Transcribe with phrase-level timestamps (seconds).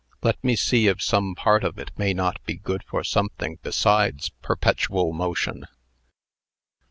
[0.23, 4.29] Let me see if some part of it may not be good for something besides
[4.41, 5.67] perpetual motion."